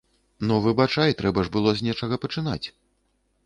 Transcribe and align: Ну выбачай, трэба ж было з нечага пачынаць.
Ну 0.51 0.55
выбачай, 0.67 1.11
трэба 1.21 1.45
ж 1.49 1.53
было 1.59 1.77
з 1.77 1.87
нечага 1.91 2.15
пачынаць. 2.27 2.61